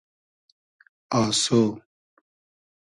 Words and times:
آسۉ 1.19 1.45